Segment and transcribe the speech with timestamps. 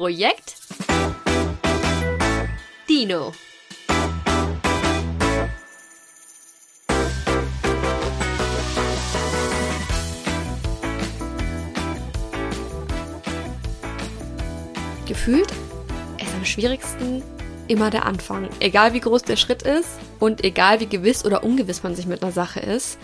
[0.00, 0.54] Projekt
[2.88, 3.34] Dino.
[15.06, 15.50] Gefühlt
[16.18, 17.22] ist am schwierigsten
[17.68, 18.48] immer der Anfang.
[18.58, 22.22] Egal wie groß der Schritt ist und egal wie gewiss oder ungewiss man sich mit
[22.22, 22.98] einer Sache ist,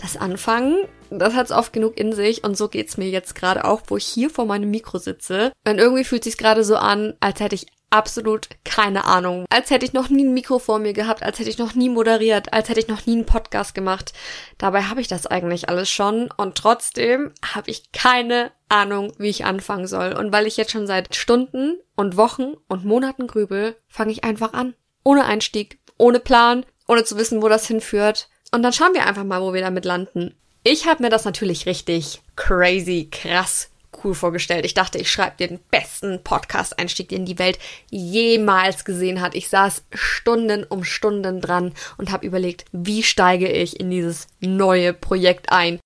[0.00, 3.82] das Anfangen, das hat's oft genug in sich und so geht's mir jetzt gerade auch,
[3.88, 5.52] wo ich hier vor meinem Mikro sitze.
[5.66, 9.44] Und irgendwie fühlt sich's gerade so an, als hätte ich absolut keine Ahnung.
[9.50, 11.88] Als hätte ich noch nie ein Mikro vor mir gehabt, als hätte ich noch nie
[11.88, 14.12] moderiert, als hätte ich noch nie einen Podcast gemacht.
[14.58, 19.44] Dabei habe ich das eigentlich alles schon und trotzdem habe ich keine Ahnung, wie ich
[19.44, 20.12] anfangen soll.
[20.12, 24.52] Und weil ich jetzt schon seit Stunden und Wochen und Monaten grübel, fange ich einfach
[24.52, 24.74] an.
[25.04, 28.29] Ohne Einstieg, ohne Plan, ohne zu wissen, wo das hinführt.
[28.50, 30.34] Und dann schauen wir einfach mal, wo wir damit landen.
[30.62, 33.70] Ich habe mir das natürlich richtig crazy, krass
[34.04, 34.64] cool vorgestellt.
[34.64, 37.58] Ich dachte, ich schreibe den besten Podcast-Einstieg, den die Welt
[37.90, 39.34] jemals gesehen hat.
[39.34, 44.92] Ich saß Stunden um Stunden dran und habe überlegt, wie steige ich in dieses neue
[44.92, 45.80] Projekt ein.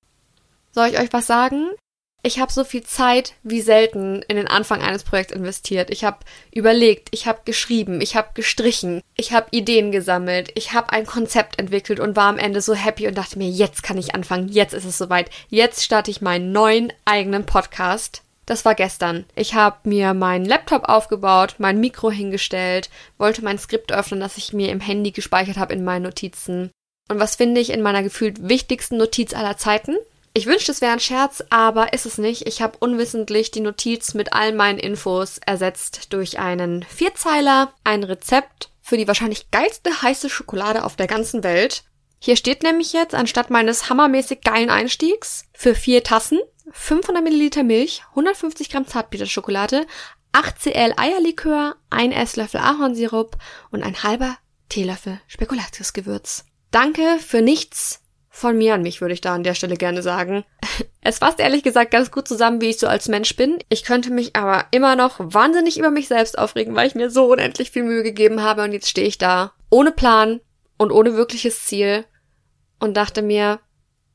[0.72, 1.68] Soll ich euch was sagen?
[2.24, 5.90] Ich habe so viel Zeit wie selten in den Anfang eines Projekts investiert.
[5.90, 6.20] Ich habe
[6.52, 11.58] überlegt, ich habe geschrieben, ich habe gestrichen, ich habe Ideen gesammelt, ich habe ein Konzept
[11.58, 14.72] entwickelt und war am Ende so happy und dachte mir, jetzt kann ich anfangen, jetzt
[14.72, 15.28] ist es soweit.
[15.50, 18.22] Jetzt starte ich meinen neuen eigenen Podcast.
[18.46, 19.26] Das war gestern.
[19.34, 24.54] Ich habe mir meinen Laptop aufgebaut, mein Mikro hingestellt, wollte mein Skript öffnen, das ich
[24.54, 26.70] mir im Handy gespeichert habe in meinen Notizen.
[27.10, 29.96] Und was finde ich in meiner gefühlt wichtigsten Notiz aller Zeiten?
[30.36, 32.48] Ich wünschte, es wäre ein Scherz, aber ist es nicht.
[32.48, 38.70] Ich habe unwissentlich die Notiz mit all meinen Infos ersetzt durch einen Vierzeiler, ein Rezept
[38.82, 41.84] für die wahrscheinlich geilste heiße Schokolade auf der ganzen Welt.
[42.18, 46.40] Hier steht nämlich jetzt anstatt meines hammermäßig geilen Einstiegs für vier Tassen
[46.72, 49.86] 500 Milliliter Milch, 150 Gramm Zartbitterschokolade,
[50.32, 53.36] 8 Cl Eierlikör, ein Esslöffel Ahornsirup
[53.70, 54.36] und ein halber
[54.68, 56.44] Teelöffel Spekulatiusgewürz.
[56.72, 58.00] Danke für nichts,
[58.34, 60.44] von mir an mich, würde ich da an der Stelle gerne sagen.
[61.06, 63.58] Es fasst ehrlich gesagt ganz gut zusammen, wie ich so als Mensch bin.
[63.68, 67.30] Ich könnte mich aber immer noch wahnsinnig über mich selbst aufregen, weil ich mir so
[67.30, 70.40] unendlich viel Mühe gegeben habe und jetzt stehe ich da ohne Plan
[70.78, 72.06] und ohne wirkliches Ziel
[72.80, 73.60] und dachte mir,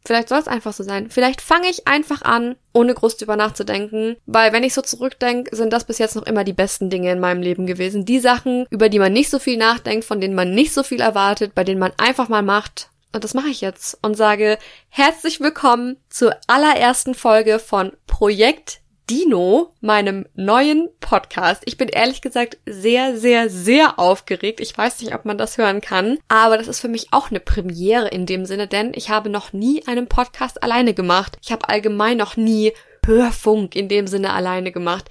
[0.04, 1.12] vielleicht soll es einfach so sein.
[1.12, 5.72] Vielleicht fange ich einfach an, ohne groß drüber nachzudenken, weil wenn ich so zurückdenke, sind
[5.72, 8.04] das bis jetzt noch immer die besten Dinge in meinem Leben gewesen.
[8.04, 11.02] Die Sachen, über die man nicht so viel nachdenkt, von denen man nicht so viel
[11.02, 14.58] erwartet, bei denen man einfach mal macht und das mache ich jetzt und sage
[14.90, 21.64] herzlich willkommen zur allerersten Folge von Projekt Dino, meinem neuen Podcast.
[21.66, 24.60] Ich bin ehrlich gesagt sehr, sehr, sehr aufgeregt.
[24.60, 27.40] Ich weiß nicht, ob man das hören kann, aber das ist für mich auch eine
[27.40, 31.40] Premiere in dem Sinne, denn ich habe noch nie einen Podcast alleine gemacht.
[31.42, 35.10] Ich habe allgemein noch nie Hörfunk in dem Sinne alleine gemacht.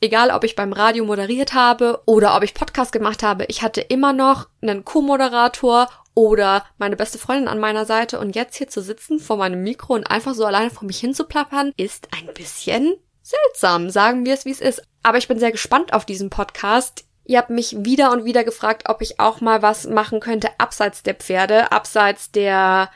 [0.00, 3.80] Egal, ob ich beim Radio moderiert habe oder ob ich Podcast gemacht habe, ich hatte
[3.80, 8.80] immer noch einen Co-Moderator oder meine beste Freundin an meiner Seite und jetzt hier zu
[8.80, 13.90] sitzen vor meinem Mikro und einfach so alleine vor mich hinzuplappern, ist ein bisschen seltsam,
[13.90, 14.82] sagen wir es wie es ist.
[15.02, 17.04] Aber ich bin sehr gespannt auf diesen Podcast.
[17.24, 21.02] Ihr habt mich wieder und wieder gefragt, ob ich auch mal was machen könnte abseits
[21.02, 22.90] der Pferde, abseits der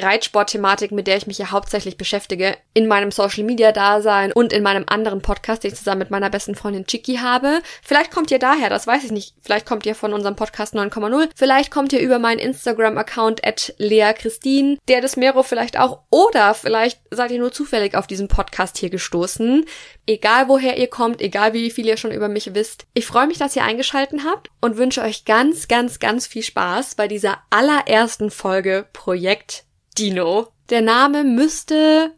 [0.00, 5.22] Reitsport-Thematik, mit der ich mich ja hauptsächlich beschäftige, in meinem Social-Media-Dasein und in meinem anderen
[5.22, 7.60] Podcast, den ich zusammen mit meiner besten Freundin Chiki habe.
[7.82, 9.34] Vielleicht kommt ihr daher, das weiß ich nicht.
[9.40, 11.28] Vielleicht kommt ihr von unserem Podcast 9,0.
[11.34, 16.00] Vielleicht kommt ihr über meinen Instagram-Account at Lea Christine, der des Mero vielleicht auch.
[16.10, 19.64] Oder vielleicht seid ihr nur zufällig auf diesen Podcast hier gestoßen.
[20.06, 22.86] Egal woher ihr kommt, egal wie viel ihr schon über mich wisst.
[22.94, 26.94] Ich freue mich, dass ihr eingeschalten habt und wünsche euch ganz, ganz, ganz viel Spaß
[26.94, 29.64] bei dieser allerersten Folge Projekt
[29.98, 30.48] Dino.
[30.70, 32.14] Der Name müsste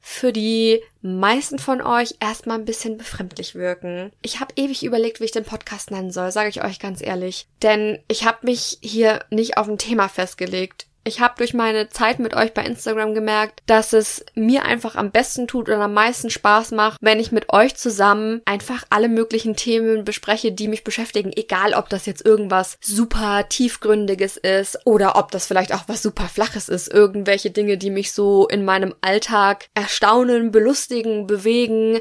[0.00, 4.12] für die meisten von euch erstmal ein bisschen befremdlich wirken.
[4.22, 7.46] Ich habe ewig überlegt, wie ich den Podcast nennen soll, sage ich euch ganz ehrlich.
[7.62, 10.86] Denn ich habe mich hier nicht auf ein Thema festgelegt.
[11.02, 15.10] Ich habe durch meine Zeit mit euch bei Instagram gemerkt, dass es mir einfach am
[15.10, 19.56] besten tut oder am meisten Spaß macht, wenn ich mit euch zusammen einfach alle möglichen
[19.56, 21.32] Themen bespreche, die mich beschäftigen.
[21.34, 26.28] Egal, ob das jetzt irgendwas super tiefgründiges ist oder ob das vielleicht auch was super
[26.28, 26.92] flaches ist.
[26.92, 32.00] Irgendwelche Dinge, die mich so in meinem Alltag erstaunen, belustigen, bewegen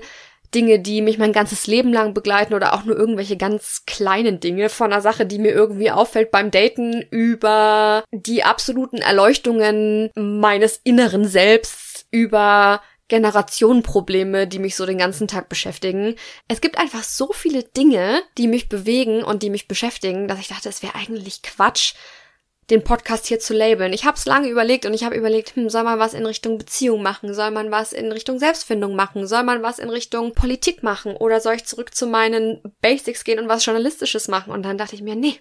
[0.54, 4.70] Dinge, die mich mein ganzes Leben lang begleiten oder auch nur irgendwelche ganz kleinen Dinge
[4.70, 11.28] von einer Sache, die mir irgendwie auffällt beim Daten über die absoluten Erleuchtungen meines inneren
[11.28, 16.16] Selbst, über Generationenprobleme, die mich so den ganzen Tag beschäftigen.
[16.48, 20.48] Es gibt einfach so viele Dinge, die mich bewegen und die mich beschäftigen, dass ich
[20.48, 21.96] dachte, es wäre eigentlich Quatsch,
[22.70, 23.94] den Podcast hier zu labeln.
[23.94, 26.58] Ich habe es lange überlegt und ich habe überlegt, hm, soll man was in Richtung
[26.58, 27.34] Beziehung machen?
[27.34, 29.28] Soll man was in Richtung Selbstfindung machen?
[29.28, 31.16] Soll man was in Richtung Politik machen?
[31.16, 34.52] Oder soll ich zurück zu meinen Basics gehen und was Journalistisches machen?
[34.52, 35.40] Und dann dachte ich mir, nee,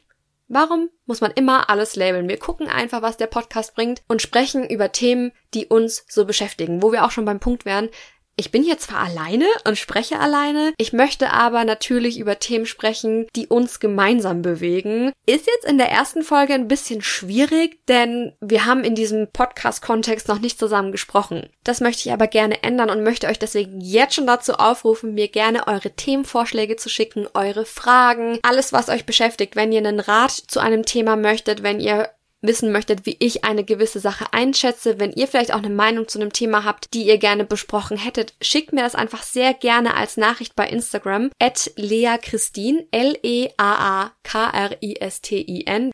[0.50, 2.26] Warum muss man immer alles labeln?
[2.26, 6.82] Wir gucken einfach, was der Podcast bringt und sprechen über Themen, die uns so beschäftigen,
[6.82, 7.90] wo wir auch schon beim Punkt wären,
[8.38, 13.26] ich bin hier zwar alleine und spreche alleine, ich möchte aber natürlich über Themen sprechen,
[13.34, 15.12] die uns gemeinsam bewegen.
[15.26, 20.28] Ist jetzt in der ersten Folge ein bisschen schwierig, denn wir haben in diesem Podcast-Kontext
[20.28, 21.50] noch nicht zusammen gesprochen.
[21.64, 25.28] Das möchte ich aber gerne ändern und möchte euch deswegen jetzt schon dazu aufrufen, mir
[25.28, 29.56] gerne eure Themenvorschläge zu schicken, eure Fragen, alles, was euch beschäftigt.
[29.56, 33.64] Wenn ihr einen Rat zu einem Thema möchtet, wenn ihr wissen möchtet, wie ich eine
[33.64, 37.18] gewisse Sache einschätze, wenn ihr vielleicht auch eine Meinung zu einem Thema habt, die ihr
[37.18, 42.86] gerne besprochen hättet, schickt mir das einfach sehr gerne als Nachricht bei Instagram at leachristin,
[42.90, 43.52] L-E-A-A-K-R-I-S-T-I-N.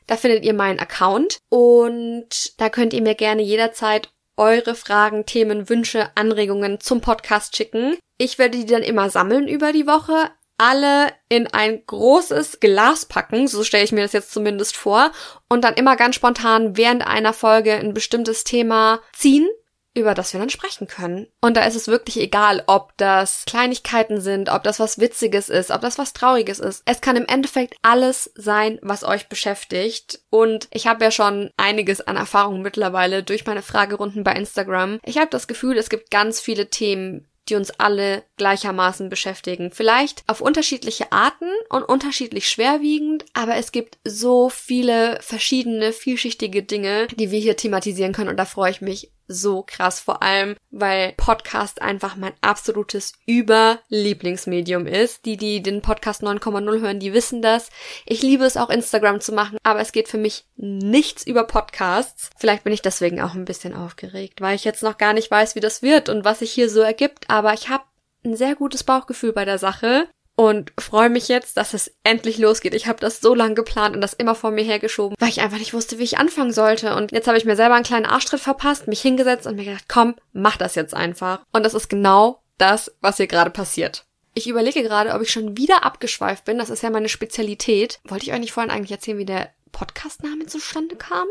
[0.07, 5.69] Da findet ihr meinen Account und da könnt ihr mir gerne jederzeit eure Fragen, Themen,
[5.69, 7.97] Wünsche, Anregungen zum Podcast schicken.
[8.19, 13.49] Ich werde die dann immer sammeln über die Woche alle in ein großes Glas packen,
[13.49, 15.13] so stelle ich mir das jetzt zumindest vor,
[15.49, 19.49] und dann immer ganz spontan während einer Folge ein bestimmtes Thema ziehen,
[19.97, 21.29] über das wir dann sprechen können.
[21.41, 25.71] Und da ist es wirklich egal, ob das Kleinigkeiten sind, ob das was Witziges ist,
[25.71, 26.83] ob das was Trauriges ist.
[26.85, 30.21] Es kann im Endeffekt alles sein, was euch beschäftigt.
[30.31, 34.99] Und ich habe ja schon einiges an Erfahrung mittlerweile durch meine Fragerunden bei Instagram.
[35.05, 39.71] Ich habe das Gefühl, es gibt ganz viele Themen, die uns alle gleichermaßen beschäftigen.
[39.71, 47.07] Vielleicht auf unterschiedliche Arten und unterschiedlich schwerwiegend, aber es gibt so viele verschiedene, vielschichtige Dinge,
[47.09, 51.13] die wir hier thematisieren können und da freue ich mich so krass, vor allem, weil
[51.17, 55.25] Podcast einfach mein absolutes Überlieblingsmedium ist.
[55.25, 57.71] Die, die den Podcast 9,0 hören, die wissen das.
[58.07, 62.31] Ich liebe es auch Instagram zu machen, aber es geht für mich nichts über Podcasts.
[62.37, 65.55] Vielleicht bin ich deswegen auch ein bisschen aufgeregt, weil ich jetzt noch gar nicht weiß,
[65.55, 67.85] wie das wird und was sich hier so ergibt, aber ich habe
[68.25, 72.75] ein sehr gutes Bauchgefühl bei der Sache und freue mich jetzt, dass es endlich losgeht.
[72.75, 75.59] Ich habe das so lange geplant und das immer vor mir hergeschoben, weil ich einfach
[75.59, 76.97] nicht wusste, wie ich anfangen sollte.
[76.97, 79.85] Und jetzt habe ich mir selber einen kleinen Arschtritt verpasst, mich hingesetzt und mir gedacht,
[79.89, 81.41] komm, mach das jetzt einfach.
[81.53, 84.05] Und das ist genau das, was hier gerade passiert.
[84.35, 86.59] Ich überlege gerade, ob ich schon wieder abgeschweift bin.
[86.59, 88.01] Das ist ja meine Spezialität.
[88.05, 91.29] Wollte ich euch nicht vorhin eigentlich erzählen, wie der Podcastname zustande kam?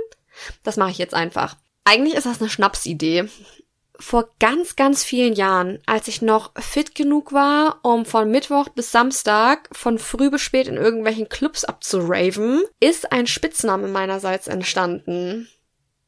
[0.63, 1.57] Das mache ich jetzt einfach.
[1.83, 3.25] Eigentlich ist das eine Schnapsidee
[4.03, 8.91] vor ganz, ganz vielen Jahren, als ich noch fit genug war, um von Mittwoch bis
[8.91, 15.47] Samstag von früh bis spät in irgendwelchen Clubs abzuraven, ist ein Spitzname meinerseits entstanden.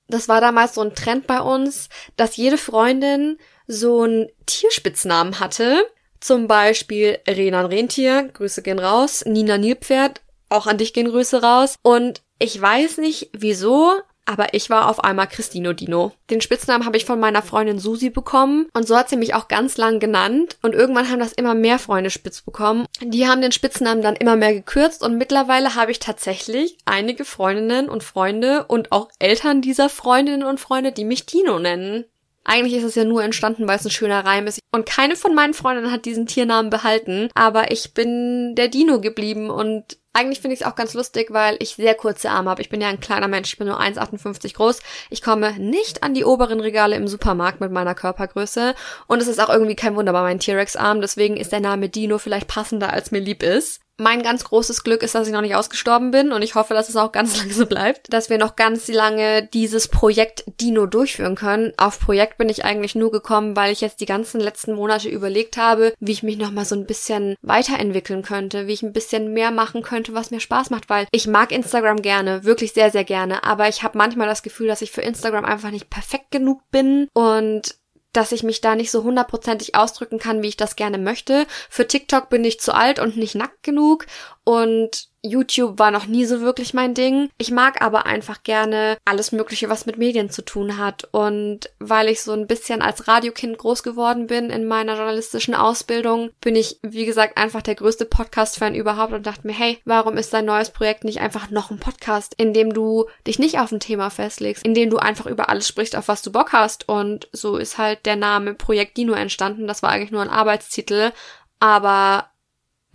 [0.07, 5.85] Das war damals so ein Trend bei uns, dass jede Freundin so einen Tierspitznamen hatte.
[6.19, 11.75] Zum Beispiel Renan Rentier, Grüße gehen raus, Nina Nilpferd, auch an dich gehen Grüße raus.
[11.81, 13.93] Und ich weiß nicht wieso,
[14.25, 16.11] aber ich war auf einmal Christino Dino.
[16.29, 19.47] Den Spitznamen habe ich von meiner Freundin Susi bekommen und so hat sie mich auch
[19.47, 22.85] ganz lang genannt und irgendwann haben das immer mehr Freunde spitz bekommen.
[23.01, 27.89] Die haben den Spitznamen dann immer mehr gekürzt und mittlerweile habe ich tatsächlich einige Freundinnen
[27.89, 32.05] und Freunde und auch Eltern dieser Freundinnen und Freunde, die mich Dino nennen.
[32.47, 34.59] Eigentlich ist es ja nur entstanden, weil es ein schöner Reim ist.
[34.71, 37.29] Und keine von meinen Freundinnen hat diesen Tiernamen behalten.
[37.33, 41.57] Aber ich bin der Dino geblieben und eigentlich finde ich es auch ganz lustig, weil
[41.59, 42.61] ich sehr kurze Arme habe.
[42.61, 44.79] Ich bin ja ein kleiner Mensch, ich bin nur 1,58 groß.
[45.09, 48.75] Ich komme nicht an die oberen Regale im Supermarkt mit meiner Körpergröße.
[49.07, 51.01] Und es ist auch irgendwie kein Wunder bei meinen T-Rex-Armen.
[51.01, 53.84] Deswegen ist der Name Dino vielleicht passender, als mir lieb ist.
[53.97, 56.89] Mein ganz großes Glück ist, dass ich noch nicht ausgestorben bin und ich hoffe, dass
[56.89, 61.35] es auch ganz lange so bleibt, dass wir noch ganz lange dieses Projekt Dino durchführen
[61.35, 61.73] können.
[61.77, 65.57] Auf Projekt bin ich eigentlich nur gekommen, weil ich jetzt die ganzen letzten Monate überlegt
[65.57, 69.33] habe, wie ich mich noch mal so ein bisschen weiterentwickeln könnte, wie ich ein bisschen
[69.33, 73.03] mehr machen könnte, was mir Spaß macht, weil ich mag Instagram gerne, wirklich sehr sehr
[73.03, 76.61] gerne, aber ich habe manchmal das Gefühl, dass ich für Instagram einfach nicht perfekt genug
[76.71, 77.75] bin und
[78.15, 81.45] dass ich mich da nicht so hundertprozentig ausdrücken kann, wie ich das gerne möchte.
[81.69, 84.05] Für TikTok bin ich zu alt und nicht nackt genug
[84.43, 87.29] und YouTube war noch nie so wirklich mein Ding.
[87.37, 91.07] Ich mag aber einfach gerne alles Mögliche, was mit Medien zu tun hat.
[91.11, 96.31] Und weil ich so ein bisschen als Radiokind groß geworden bin in meiner journalistischen Ausbildung,
[96.41, 100.33] bin ich, wie gesagt, einfach der größte Podcast-Fan überhaupt und dachte mir, hey, warum ist
[100.33, 103.79] dein neues Projekt nicht einfach noch ein Podcast, in dem du dich nicht auf ein
[103.79, 106.87] Thema festlegst, in dem du einfach über alles sprichst, auf was du Bock hast.
[106.87, 109.67] Und so ist halt der Name Projekt Dino entstanden.
[109.67, 111.11] Das war eigentlich nur ein Arbeitstitel.
[111.59, 112.29] Aber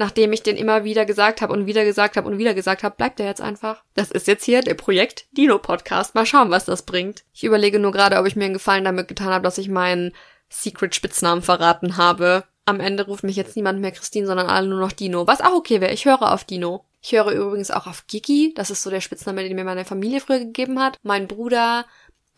[0.01, 2.97] nachdem ich den immer wieder gesagt habe und wieder gesagt habe und wieder gesagt habe,
[2.97, 3.85] bleibt er jetzt einfach.
[3.93, 6.15] Das ist jetzt hier der Projekt Dino Podcast.
[6.15, 7.23] Mal schauen, was das bringt.
[7.35, 10.15] Ich überlege nur gerade, ob ich mir einen Gefallen damit getan habe, dass ich meinen
[10.49, 12.45] Secret Spitznamen verraten habe.
[12.65, 15.27] Am Ende ruft mich jetzt niemand mehr Christine, sondern alle nur noch Dino.
[15.27, 15.93] Was auch okay wäre.
[15.93, 16.87] Ich höre auf Dino.
[17.03, 18.55] Ich höre übrigens auch auf Gigi.
[18.57, 20.97] Das ist so der Spitzname, den mir meine Familie früher gegeben hat.
[21.03, 21.85] Mein Bruder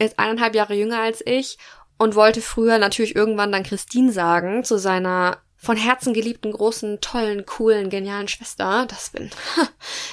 [0.00, 1.58] ist eineinhalb Jahre jünger als ich
[1.96, 7.46] und wollte früher natürlich irgendwann dann Christine sagen zu seiner von Herzen geliebten, großen, tollen,
[7.46, 9.30] coolen, genialen Schwester, das bin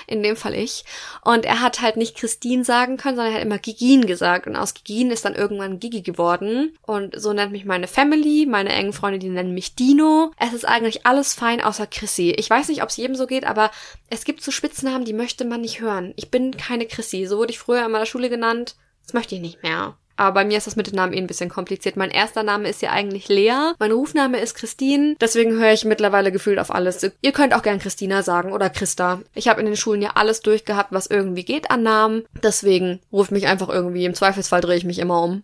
[0.07, 0.85] in dem Fall ich.
[1.23, 4.45] Und er hat halt nicht Christine sagen können, sondern er hat immer Gigin gesagt.
[4.45, 6.77] Und aus Gigin ist dann irgendwann Gigi geworden.
[6.83, 10.31] Und so nennt mich meine Family, meine engen Freunde, die nennen mich Dino.
[10.37, 12.29] Es ist eigentlich alles fein außer Chrissy.
[12.37, 13.71] Ich weiß nicht, ob es jedem so geht, aber
[14.11, 16.13] es gibt so Spitznamen, die möchte man nicht hören.
[16.15, 17.25] Ich bin keine Chrissy.
[17.25, 18.75] So wurde ich früher in meiner Schule genannt.
[19.03, 19.97] Das möchte ich nicht mehr.
[20.19, 21.95] Aber bei mir ist das mit den Namen eh ein bisschen kompliziert.
[21.95, 23.71] Mein erster Name ist ja eigentlich Lea.
[23.79, 25.15] Mein Rufname ist Christine.
[25.21, 27.09] Deswegen höre ich mittlerweile gefühlt auf alles.
[27.21, 29.21] Ihr könnt auch gern Christina sagen oder Christa.
[29.33, 32.25] Ich habe in den Schulen ja alles durchgehabt, was irgendwie geht an Namen.
[32.43, 34.03] Deswegen ruft mich einfach irgendwie.
[34.03, 35.43] Im Zweifelsfall drehe ich mich immer um.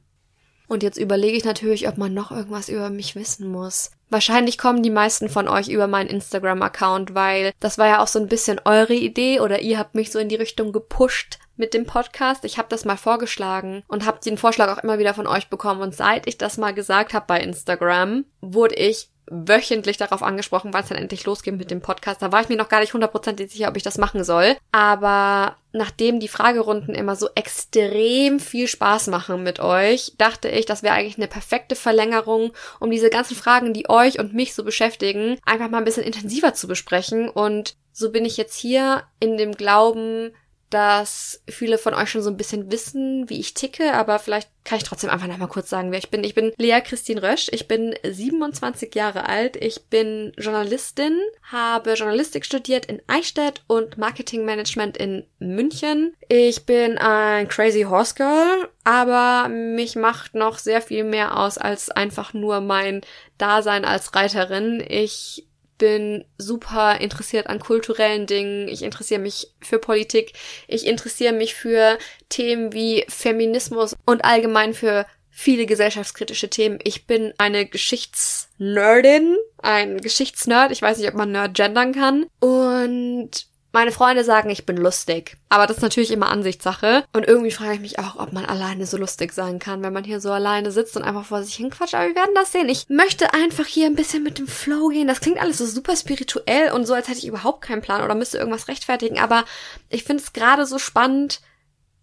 [0.68, 3.92] Und jetzt überlege ich natürlich, ob man noch irgendwas über mich wissen muss.
[4.10, 8.20] Wahrscheinlich kommen die meisten von euch über meinen Instagram-Account, weil das war ja auch so
[8.20, 11.86] ein bisschen eure Idee oder ihr habt mich so in die Richtung gepusht mit dem
[11.86, 12.46] Podcast.
[12.46, 15.82] Ich habe das mal vorgeschlagen und habe den Vorschlag auch immer wieder von euch bekommen.
[15.82, 20.84] Und seit ich das mal gesagt habe bei Instagram, wurde ich wöchentlich darauf angesprochen, wann
[20.84, 22.22] es dann endlich losgeht mit dem Podcast.
[22.22, 24.56] Da war ich mir noch gar nicht hundertprozentig sicher, ob ich das machen soll.
[24.72, 30.84] Aber nachdem die Fragerunden immer so extrem viel Spaß machen mit euch, dachte ich, das
[30.84, 35.38] wäre eigentlich eine perfekte Verlängerung, um diese ganzen Fragen, die euch und mich so beschäftigen,
[35.46, 37.30] einfach mal ein bisschen intensiver zu besprechen.
[37.30, 40.32] Und so bin ich jetzt hier in dem Glauben,
[40.76, 44.78] dass viele von euch schon so ein bisschen wissen, wie ich ticke, aber vielleicht kann
[44.78, 46.26] ich trotzdem einfach noch mal kurz sagen, wer ich bin.
[46.26, 51.18] Ich bin Lea Christine Rösch, ich bin 27 Jahre alt, ich bin Journalistin,
[51.50, 56.14] habe Journalistik studiert in Eichstätt und Marketingmanagement in München.
[56.28, 61.90] Ich bin ein crazy Horse Girl, aber mich macht noch sehr viel mehr aus als
[61.90, 63.00] einfach nur mein
[63.38, 64.84] Dasein als Reiterin.
[64.86, 70.34] Ich bin super interessiert an kulturellen Dingen, ich interessiere mich für Politik,
[70.68, 71.98] ich interessiere mich für
[72.30, 76.80] Themen wie Feminismus und allgemein für viele gesellschaftskritische Themen.
[76.84, 82.26] Ich bin eine Geschichtsnerdin, ein Geschichtsnerd, ich weiß nicht, ob man Nerd gendern kann.
[82.40, 85.38] Und meine Freunde sagen, ich bin lustig.
[85.50, 87.04] Aber das ist natürlich immer Ansichtssache.
[87.12, 90.06] Und irgendwie frage ich mich auch, ob man alleine so lustig sein kann, wenn man
[90.06, 91.94] hier so alleine sitzt und einfach vor sich hinquatscht.
[91.94, 92.70] Aber wir werden das sehen.
[92.70, 95.10] Ich möchte einfach hier ein bisschen mit dem Flow gehen.
[95.10, 98.16] Das klingt alles so super spirituell und so, als hätte ich überhaupt keinen Plan oder
[98.16, 99.20] müsste irgendwas rechtfertigen.
[99.20, 99.44] Aber
[99.90, 101.42] ich finde es gerade so spannend,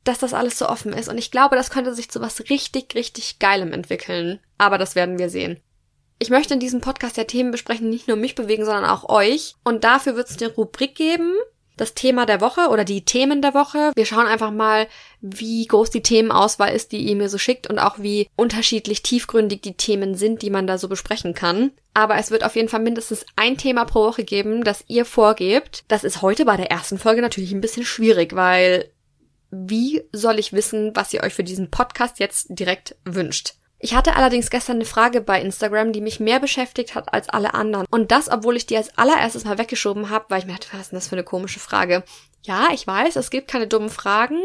[0.04, 1.08] dass das alles so offen ist.
[1.08, 4.40] Und ich glaube, das könnte sich zu was richtig, richtig Geilem entwickeln.
[4.58, 5.58] Aber das werden wir sehen.
[6.18, 9.08] Ich möchte in diesem Podcast ja Themen besprechen, die nicht nur mich bewegen, sondern auch
[9.08, 9.54] euch.
[9.64, 11.32] Und dafür wird es eine Rubrik geben,
[11.76, 13.92] das Thema der Woche oder die Themen der Woche.
[13.94, 14.86] Wir schauen einfach mal,
[15.20, 19.62] wie groß die Themenauswahl ist, die ihr mir so schickt und auch wie unterschiedlich tiefgründig
[19.62, 21.72] die Themen sind, die man da so besprechen kann.
[21.94, 25.84] Aber es wird auf jeden Fall mindestens ein Thema pro Woche geben, das ihr vorgebt.
[25.88, 28.90] Das ist heute bei der ersten Folge natürlich ein bisschen schwierig, weil
[29.50, 33.54] wie soll ich wissen, was ihr euch für diesen Podcast jetzt direkt wünscht?
[33.84, 37.52] Ich hatte allerdings gestern eine Frage bei Instagram, die mich mehr beschäftigt hat als alle
[37.52, 37.84] anderen.
[37.90, 40.82] Und das, obwohl ich die als allererstes mal weggeschoben habe, weil ich mir dachte, was
[40.82, 42.04] ist denn das für eine komische Frage?
[42.44, 44.38] Ja, ich weiß, es gibt keine dummen Fragen,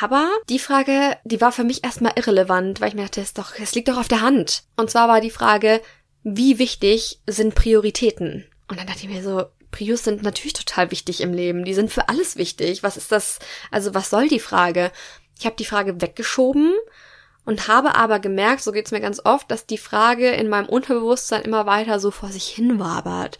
[0.00, 3.52] aber die Frage, die war für mich erstmal irrelevant, weil ich mir dachte, es, doch,
[3.60, 4.62] es liegt doch auf der Hand.
[4.76, 5.82] Und zwar war die Frage,
[6.22, 8.46] wie wichtig sind Prioritäten?
[8.68, 11.66] Und dann dachte ich mir so, Prius sind natürlich total wichtig im Leben.
[11.66, 12.82] Die sind für alles wichtig.
[12.82, 13.38] Was ist das?
[13.70, 14.92] Also was soll die Frage?
[15.38, 16.72] Ich habe die Frage weggeschoben
[17.48, 21.40] und habe aber gemerkt, so geht's mir ganz oft, dass die Frage in meinem Unterbewusstsein
[21.40, 23.38] immer weiter so vor sich hin wabert.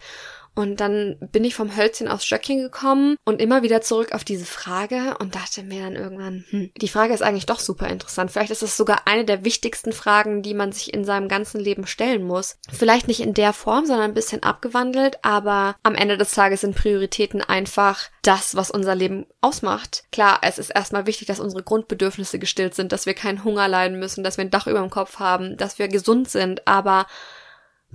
[0.59, 4.45] Und dann bin ich vom Hölzchen aufs Stöckchen gekommen und immer wieder zurück auf diese
[4.45, 8.33] Frage und dachte mir dann irgendwann, hm, die Frage ist eigentlich doch super interessant.
[8.33, 11.87] Vielleicht ist es sogar eine der wichtigsten Fragen, die man sich in seinem ganzen Leben
[11.87, 12.57] stellen muss.
[12.73, 16.75] Vielleicht nicht in der Form, sondern ein bisschen abgewandelt, aber am Ende des Tages sind
[16.75, 20.07] Prioritäten einfach das, was unser Leben ausmacht.
[20.11, 24.01] Klar, es ist erstmal wichtig, dass unsere Grundbedürfnisse gestillt sind, dass wir keinen Hunger leiden
[24.01, 27.07] müssen, dass wir ein Dach über dem Kopf haben, dass wir gesund sind, aber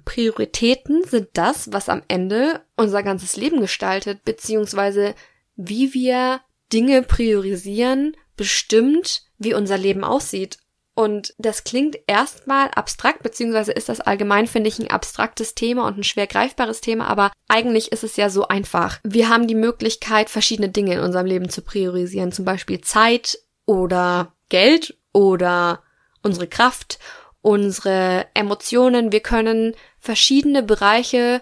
[0.06, 5.16] Prioritäten sind das, was am Ende unser ganzes Leben gestaltet, beziehungsweise
[5.56, 10.58] wie wir Dinge priorisieren, bestimmt, wie unser Leben aussieht.
[10.96, 15.98] Und das klingt erstmal abstrakt, beziehungsweise ist das allgemein, finde ich, ein abstraktes Thema und
[15.98, 19.00] ein schwer greifbares Thema, aber eigentlich ist es ja so einfach.
[19.04, 24.34] Wir haben die Möglichkeit, verschiedene Dinge in unserem Leben zu priorisieren, zum Beispiel Zeit oder
[24.50, 25.82] Geld oder
[26.22, 27.00] unsere Kraft
[27.44, 31.42] unsere Emotionen, wir können verschiedene Bereiche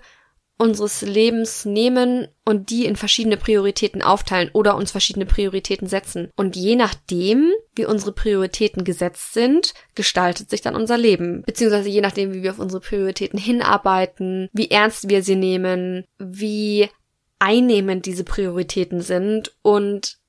[0.58, 6.30] unseres Lebens nehmen und die in verschiedene Prioritäten aufteilen oder uns verschiedene Prioritäten setzen.
[6.36, 11.42] Und je nachdem, wie unsere Prioritäten gesetzt sind, gestaltet sich dann unser Leben.
[11.44, 16.90] Beziehungsweise je nachdem, wie wir auf unsere Prioritäten hinarbeiten, wie ernst wir sie nehmen, wie
[17.40, 20.21] einnehmend diese Prioritäten sind und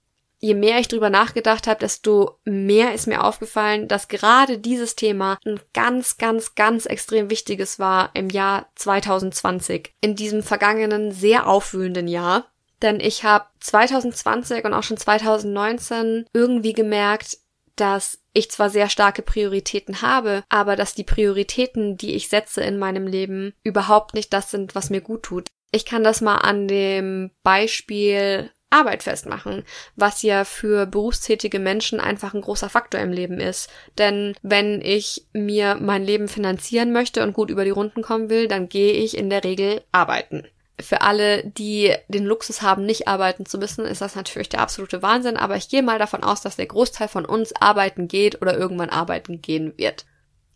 [0.42, 5.38] je mehr ich drüber nachgedacht habe, desto mehr ist mir aufgefallen, dass gerade dieses Thema
[5.46, 12.08] ein ganz, ganz, ganz extrem wichtiges war im Jahr 2020, in diesem vergangenen, sehr aufwühlenden
[12.08, 12.46] Jahr.
[12.82, 17.38] Denn ich habe 2020 und auch schon 2019 irgendwie gemerkt,
[17.76, 22.78] dass ich zwar sehr starke Prioritäten habe, aber dass die Prioritäten, die ich setze in
[22.78, 25.50] meinem Leben, überhaupt nicht das sind, was mir gut tut.
[25.70, 29.64] Ich kann das mal an dem Beispiel Arbeit festmachen,
[29.96, 33.70] was ja für berufstätige Menschen einfach ein großer Faktor im Leben ist.
[33.98, 38.48] Denn wenn ich mir mein Leben finanzieren möchte und gut über die Runden kommen will,
[38.48, 40.46] dann gehe ich in der Regel arbeiten.
[40.80, 45.02] Für alle, die den Luxus haben, nicht arbeiten zu müssen, ist das natürlich der absolute
[45.02, 48.56] Wahnsinn, aber ich gehe mal davon aus, dass der Großteil von uns arbeiten geht oder
[48.56, 50.06] irgendwann arbeiten gehen wird.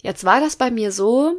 [0.02, 1.34] Jetzt war das bei mir so,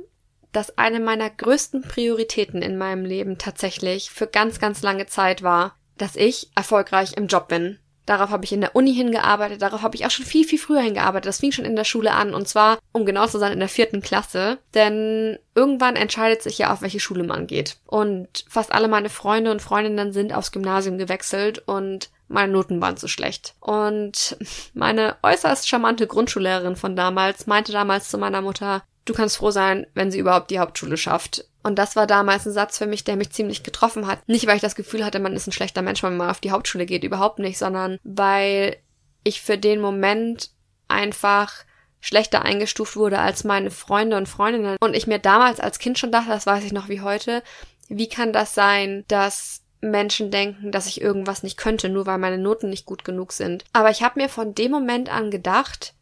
[0.52, 5.76] dass eine meiner größten Prioritäten in meinem Leben tatsächlich für ganz, ganz lange Zeit war,
[5.98, 7.80] dass ich erfolgreich im Job bin.
[8.08, 10.80] Darauf habe ich in der Uni hingearbeitet, darauf habe ich auch schon viel, viel früher
[10.80, 11.28] hingearbeitet.
[11.28, 13.68] Das fing schon in der Schule an und zwar, um genau zu sein, in der
[13.68, 14.60] vierten Klasse.
[14.74, 17.76] Denn irgendwann entscheidet sich ja, auf welche Schule man geht.
[17.86, 22.96] Und fast alle meine Freunde und Freundinnen sind aufs Gymnasium gewechselt und meine Noten waren
[22.96, 23.56] zu schlecht.
[23.60, 24.38] Und
[24.74, 29.86] meine äußerst charmante Grundschullehrerin von damals meinte damals zu meiner Mutter, du kannst froh sein,
[29.96, 31.46] wenn sie überhaupt die Hauptschule schafft.
[31.68, 34.26] Und das war damals ein Satz für mich, der mich ziemlich getroffen hat.
[34.26, 36.52] Nicht, weil ich das Gefühl hatte, man ist ein schlechter Mensch, wenn man auf die
[36.52, 38.78] Hauptschule geht, überhaupt nicht, sondern weil
[39.26, 40.52] ich für den Moment
[40.88, 41.66] einfach
[42.00, 44.78] schlechter eingestuft wurde als meine Freunde und Freundinnen.
[44.80, 47.44] Und ich mir damals als Kind schon dachte, das weiß ich noch wie heute,
[47.90, 52.38] wie kann das sein, dass Menschen denken, dass ich irgendwas nicht könnte, nur weil meine
[52.38, 53.66] Noten nicht gut genug sind.
[53.74, 55.96] Aber ich habe mir von dem Moment an gedacht,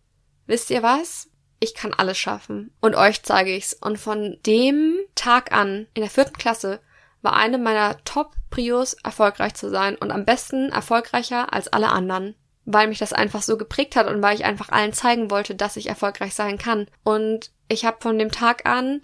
[0.45, 1.27] wisst ihr was?
[1.59, 2.71] Ich kann alles schaffen.
[2.81, 3.73] Und euch zeige ich's.
[3.73, 6.79] Und von dem Tag an, in der vierten Klasse,
[7.21, 12.35] war eine meiner Top-Prios, erfolgreich zu sein und am besten erfolgreicher als alle anderen.
[12.65, 15.75] Weil mich das einfach so geprägt hat und weil ich einfach allen zeigen wollte, dass
[15.75, 16.87] ich erfolgreich sein kann.
[17.03, 19.01] Und ich habe von dem Tag an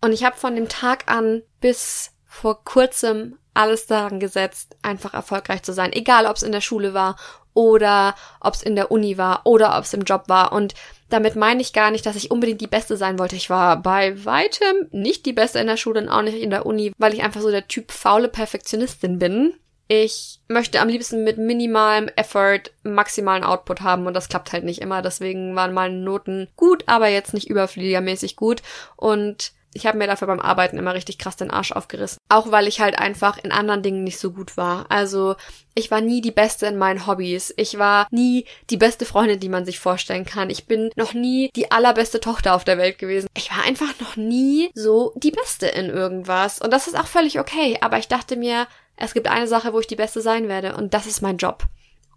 [0.00, 5.62] und ich habe von dem Tag an bis vor kurzem alles daran gesetzt, einfach erfolgreich
[5.62, 5.92] zu sein.
[5.92, 7.16] Egal, ob es in der Schule war
[7.54, 10.52] oder ob es in der Uni war oder ob es im Job war.
[10.52, 10.74] Und
[11.08, 13.36] damit meine ich gar nicht, dass ich unbedingt die Beste sein wollte.
[13.36, 16.66] Ich war bei weitem nicht die Beste in der Schule und auch nicht in der
[16.66, 19.54] Uni, weil ich einfach so der Typ faule Perfektionistin bin.
[19.88, 24.80] Ich möchte am liebsten mit minimalem Effort maximalen Output haben und das klappt halt nicht
[24.80, 25.00] immer.
[25.00, 28.62] Deswegen waren meine Noten gut, aber jetzt nicht überfliegermäßig gut.
[28.96, 32.18] Und ich habe mir dafür beim Arbeiten immer richtig krass den Arsch aufgerissen.
[32.28, 34.86] Auch weil ich halt einfach in anderen Dingen nicht so gut war.
[34.90, 35.36] Also
[35.74, 37.52] ich war nie die Beste in meinen Hobbys.
[37.58, 40.48] Ich war nie die beste Freundin, die man sich vorstellen kann.
[40.48, 43.28] Ich bin noch nie die allerbeste Tochter auf der Welt gewesen.
[43.36, 46.60] Ich war einfach noch nie so die Beste in irgendwas.
[46.60, 47.76] Und das ist auch völlig okay.
[47.82, 50.74] Aber ich dachte mir, es gibt eine Sache, wo ich die Beste sein werde.
[50.74, 51.64] Und das ist mein Job.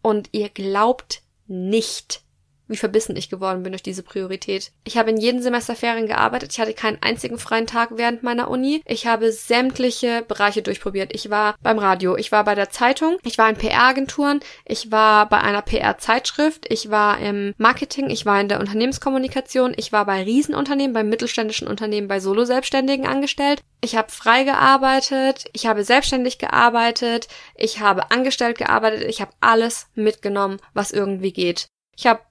[0.02, 2.22] Und ihr glaubt nicht,
[2.70, 4.72] wie verbissen ich geworden bin durch diese Priorität.
[4.86, 6.54] Ich habe in jedem Semesterferien gearbeitet.
[6.54, 8.82] Ich hatte keinen einzigen freien Tag während meiner Uni.
[8.86, 11.14] Ich habe sämtliche Bereiche durchprobiert.
[11.14, 15.28] Ich war beim Radio, ich war bei der Zeitung, ich war in PR-Agenturen, ich war
[15.28, 20.24] bei einer PR-Zeitschrift, ich war im Marketing, ich war in der Unternehmenskommunikation, ich war bei
[20.24, 23.62] Riesenunternehmen, bei mittelständischen Unternehmen, bei Solo-Selbstständigen angestellt.
[23.82, 29.88] Ich habe frei gearbeitet, ich habe selbstständig gearbeitet, ich habe angestellt gearbeitet, ich habe alles
[29.96, 31.68] mitgenommen, was irgendwie geht.
[31.96, 32.22] Ich habe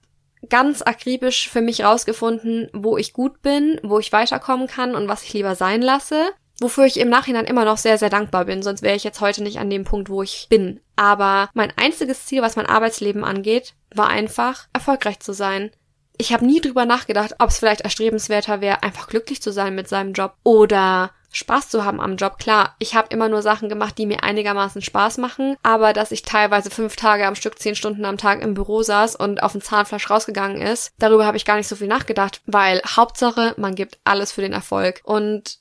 [0.49, 5.23] ganz akribisch für mich rausgefunden, wo ich gut bin, wo ich weiterkommen kann und was
[5.23, 6.31] ich lieber sein lasse.
[6.61, 9.45] Wofür ich im Nachhinein immer noch sehr, sehr dankbar bin, sonst wäre ich jetzt heute
[9.45, 10.81] nicht an dem Punkt, wo ich bin.
[10.97, 15.71] Aber mein einziges Ziel, was mein Arbeitsleben angeht, war einfach, erfolgreich zu sein.
[16.17, 19.89] Ich habe nie drüber nachgedacht, ob es vielleicht erstrebenswerter wäre, einfach glücklich zu sein mit
[19.89, 22.39] seinem Job oder Spaß zu haben am Job.
[22.39, 26.23] Klar, ich habe immer nur Sachen gemacht, die mir einigermaßen Spaß machen, aber dass ich
[26.23, 29.61] teilweise fünf Tage am Stück, zehn Stunden am Tag im Büro saß und auf ein
[29.61, 33.99] Zahnfleisch rausgegangen ist, darüber habe ich gar nicht so viel nachgedacht, weil Hauptsache, man gibt
[34.05, 35.01] alles für den Erfolg.
[35.05, 35.59] Und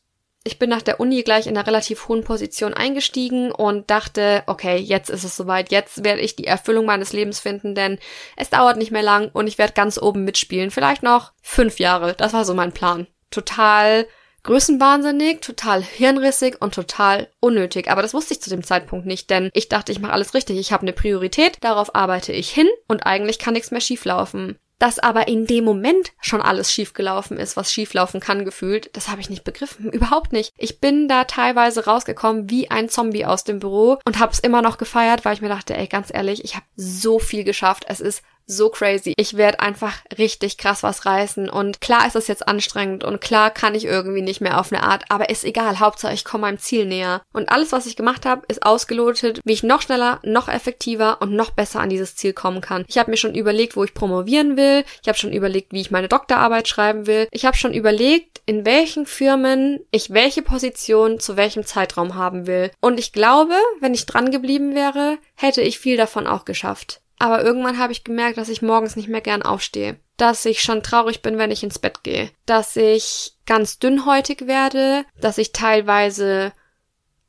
[0.47, 4.77] ich bin nach der Uni gleich in einer relativ hohen Position eingestiegen und dachte, okay,
[4.77, 7.99] jetzt ist es soweit, jetzt werde ich die Erfüllung meines Lebens finden, denn
[8.38, 10.71] es dauert nicht mehr lang und ich werde ganz oben mitspielen.
[10.71, 12.13] Vielleicht noch fünf Jahre.
[12.13, 13.08] Das war so mein Plan.
[13.30, 14.08] Total
[14.43, 17.89] größenwahnsinnig, total hirnrissig und total unnötig.
[17.89, 20.58] Aber das wusste ich zu dem Zeitpunkt nicht, denn ich dachte, ich mache alles richtig.
[20.58, 24.58] Ich habe eine Priorität, darauf arbeite ich hin und eigentlich kann nichts mehr schieflaufen.
[24.80, 29.21] Dass aber in dem Moment schon alles schiefgelaufen ist, was schieflaufen kann, gefühlt, das habe
[29.21, 29.89] ich nicht begriffen.
[29.91, 30.54] Überhaupt nicht.
[30.56, 34.62] Ich bin da teilweise rausgekommen wie ein Zombie aus dem Büro und habe es immer
[34.62, 37.86] noch gefeiert, weil ich mir dachte, ey, ganz ehrlich, ich habe so viel geschafft.
[37.88, 39.13] Es ist so crazy.
[39.17, 41.49] Ich werde einfach richtig krass was reißen.
[41.49, 44.83] Und klar ist es jetzt anstrengend und klar kann ich irgendwie nicht mehr auf eine
[44.83, 45.79] Art, aber ist egal.
[45.79, 47.21] Hauptsache ich komme meinem Ziel näher.
[47.33, 51.33] Und alles, was ich gemacht habe, ist ausgelotet, wie ich noch schneller, noch effektiver und
[51.33, 52.86] noch besser an dieses Ziel kommen kann.
[52.88, 54.86] Ich habe mir schon überlegt, wo ich promovieren will.
[55.01, 57.27] Ich habe schon überlegt, wie ich meine Doktorarbeit schreiben will.
[57.31, 62.71] Ich habe schon überlegt, in welchen Firmen ich welche Position zu welchem Zeitraum haben will.
[62.79, 67.01] Und ich glaube, wenn ich dran geblieben wäre, hätte ich viel davon auch geschafft.
[67.19, 69.99] Aber irgendwann habe ich gemerkt, dass ich morgens nicht mehr gern aufstehe.
[70.17, 72.30] Dass ich schon traurig bin, wenn ich ins Bett gehe.
[72.45, 75.06] Dass ich ganz dünnhäutig werde.
[75.19, 76.53] Dass ich teilweise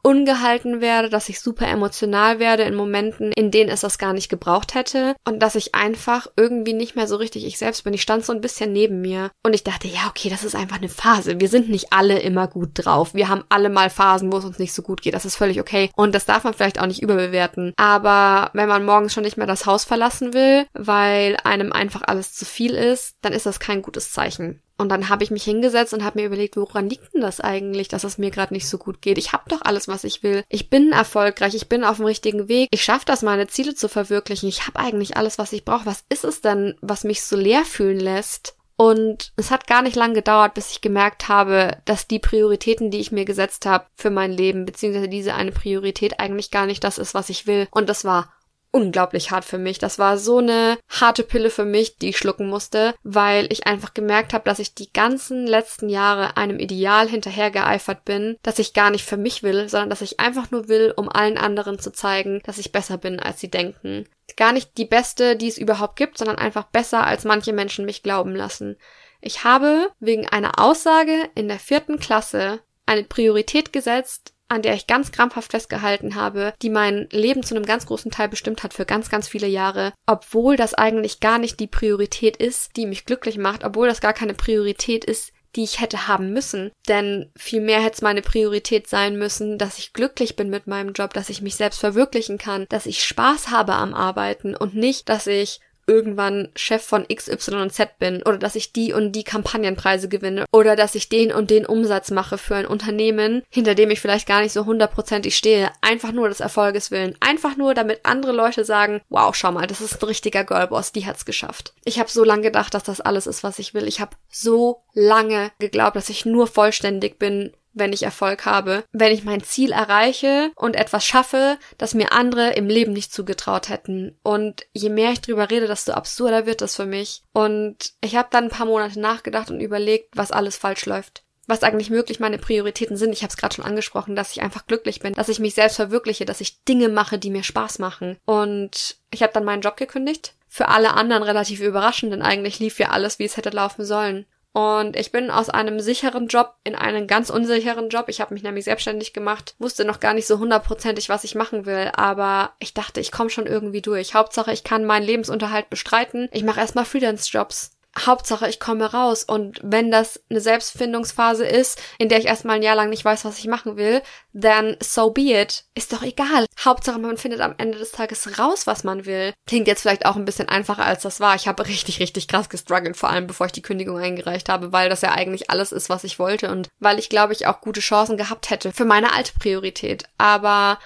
[0.08, 4.30] ungehalten werde, dass ich super emotional werde in Momenten, in denen es das gar nicht
[4.30, 7.92] gebraucht hätte und dass ich einfach irgendwie nicht mehr so richtig ich selbst bin.
[7.92, 10.78] Ich stand so ein bisschen neben mir und ich dachte, ja, okay, das ist einfach
[10.78, 11.40] eine Phase.
[11.40, 13.12] Wir sind nicht alle immer gut drauf.
[13.12, 15.12] Wir haben alle mal Phasen, wo es uns nicht so gut geht.
[15.12, 17.74] Das ist völlig okay und das darf man vielleicht auch nicht überbewerten.
[17.76, 22.32] Aber wenn man morgens schon nicht mehr das Haus verlassen will, weil einem einfach alles
[22.32, 24.62] zu viel ist, dann ist das kein gutes Zeichen.
[24.78, 27.88] Und dann habe ich mich hingesetzt und habe mir überlegt, woran liegt denn das eigentlich,
[27.88, 29.18] dass es mir gerade nicht so gut geht?
[29.18, 30.44] Ich habe doch alles, was ich will.
[30.48, 32.68] Ich bin erfolgreich, ich bin auf dem richtigen Weg.
[32.70, 34.48] Ich schaffe das, meine Ziele zu verwirklichen.
[34.48, 35.86] Ich habe eigentlich alles, was ich brauche.
[35.86, 38.54] Was ist es denn, was mich so leer fühlen lässt?
[38.80, 43.00] Und es hat gar nicht lang gedauert, bis ich gemerkt habe, dass die Prioritäten, die
[43.00, 46.98] ich mir gesetzt habe für mein Leben, beziehungsweise diese eine Priorität eigentlich gar nicht das
[46.98, 47.66] ist, was ich will.
[47.72, 48.32] Und das war
[48.70, 49.78] unglaublich hart für mich.
[49.78, 53.94] Das war so eine harte Pille für mich, die ich schlucken musste, weil ich einfach
[53.94, 58.90] gemerkt habe, dass ich die ganzen letzten Jahre einem Ideal hinterhergeeifert bin, dass ich gar
[58.90, 62.40] nicht für mich will, sondern dass ich einfach nur will, um allen anderen zu zeigen,
[62.44, 64.08] dass ich besser bin, als sie denken.
[64.36, 68.02] Gar nicht die beste, die es überhaupt gibt, sondern einfach besser, als manche Menschen mich
[68.02, 68.76] glauben lassen.
[69.20, 74.86] Ich habe wegen einer Aussage in der vierten Klasse eine Priorität gesetzt, an der ich
[74.86, 78.86] ganz krampfhaft festgehalten habe, die mein Leben zu einem ganz großen Teil bestimmt hat für
[78.86, 83.38] ganz, ganz viele Jahre, obwohl das eigentlich gar nicht die Priorität ist, die mich glücklich
[83.38, 86.70] macht, obwohl das gar keine Priorität ist, die ich hätte haben müssen.
[86.88, 91.14] Denn vielmehr hätte es meine Priorität sein müssen, dass ich glücklich bin mit meinem Job,
[91.14, 95.26] dass ich mich selbst verwirklichen kann, dass ich Spaß habe am Arbeiten und nicht, dass
[95.26, 99.24] ich irgendwann Chef von X, Y und Z bin oder dass ich die und die
[99.24, 103.90] Kampagnenpreise gewinne oder dass ich den und den Umsatz mache für ein Unternehmen, hinter dem
[103.90, 108.00] ich vielleicht gar nicht so hundertprozentig stehe, einfach nur des Erfolges willen, einfach nur damit
[108.04, 111.72] andere Leute sagen, wow, schau mal, das ist ein richtiger Girlboss, die hat's geschafft.
[111.84, 113.88] Ich habe so lange gedacht, dass das alles ist, was ich will.
[113.88, 119.12] Ich habe so lange geglaubt, dass ich nur vollständig bin, wenn ich Erfolg habe, wenn
[119.12, 124.18] ich mein Ziel erreiche und etwas schaffe, das mir andere im Leben nicht zugetraut hätten.
[124.22, 127.22] Und je mehr ich drüber rede, desto absurder wird das für mich.
[127.32, 131.62] Und ich habe dann ein paar Monate nachgedacht und überlegt, was alles falsch läuft was
[131.62, 133.12] eigentlich möglich meine Prioritäten sind.
[133.12, 135.76] Ich habe es gerade schon angesprochen, dass ich einfach glücklich bin, dass ich mich selbst
[135.76, 138.18] verwirkliche, dass ich Dinge mache, die mir Spaß machen.
[138.26, 140.34] Und ich habe dann meinen Job gekündigt.
[140.46, 144.26] Für alle anderen relativ überraschend, denn eigentlich lief ja alles, wie es hätte laufen sollen.
[144.52, 148.06] Und ich bin aus einem sicheren Job in einen ganz unsicheren Job.
[148.08, 151.66] Ich habe mich nämlich selbstständig gemacht, wusste noch gar nicht so hundertprozentig, was ich machen
[151.66, 154.14] will, aber ich dachte, ich komme schon irgendwie durch.
[154.14, 156.28] Hauptsache, ich kann meinen Lebensunterhalt bestreiten.
[156.32, 157.77] Ich mache erstmal Freelance-Jobs.
[157.96, 159.24] Hauptsache, ich komme raus.
[159.24, 163.24] Und wenn das eine Selbstfindungsphase ist, in der ich erstmal ein Jahr lang nicht weiß,
[163.24, 164.02] was ich machen will,
[164.38, 165.64] then so be it.
[165.74, 166.46] Ist doch egal.
[166.64, 169.32] Hauptsache, man findet am Ende des Tages raus, was man will.
[169.46, 171.34] Klingt jetzt vielleicht auch ein bisschen einfacher, als das war.
[171.34, 174.88] Ich habe richtig, richtig krass gestruggelt, vor allem bevor ich die Kündigung eingereicht habe, weil
[174.88, 177.80] das ja eigentlich alles ist, was ich wollte und weil ich, glaube ich, auch gute
[177.80, 180.04] Chancen gehabt hätte für meine alte Priorität.
[180.18, 180.78] Aber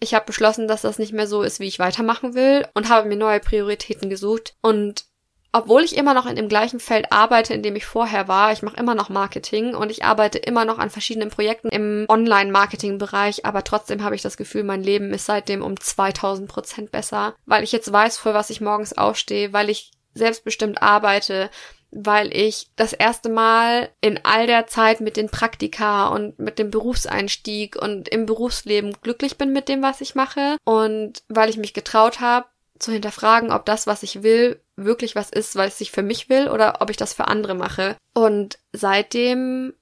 [0.00, 3.08] ich habe beschlossen, dass das nicht mehr so ist, wie ich weitermachen will und habe
[3.08, 5.04] mir neue Prioritäten gesucht und
[5.52, 8.62] obwohl ich immer noch in dem gleichen Feld arbeite, in dem ich vorher war, ich
[8.62, 13.64] mache immer noch Marketing und ich arbeite immer noch an verschiedenen Projekten im Online-Marketing-Bereich, aber
[13.64, 17.72] trotzdem habe ich das Gefühl, mein Leben ist seitdem um 2000 Prozent besser, weil ich
[17.72, 21.50] jetzt weiß, für was ich morgens aufstehe, weil ich selbstbestimmt arbeite,
[21.90, 26.70] weil ich das erste Mal in all der Zeit mit den Praktika und mit dem
[26.70, 31.74] Berufseinstieg und im Berufsleben glücklich bin mit dem, was ich mache und weil ich mich
[31.74, 32.46] getraut habe,
[32.78, 36.48] zu hinterfragen, ob das, was ich will, wirklich was ist, was ich für mich will
[36.48, 37.96] oder ob ich das für andere mache.
[38.14, 39.74] Und seitdem